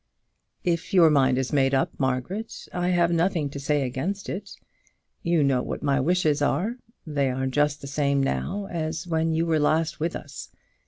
[0.63, 4.55] "If your mind is made up, Margaret, I have nothing to say against it.
[5.21, 6.77] You know what my wishes are.
[7.05, 10.49] They are just the same now as when you were last with us.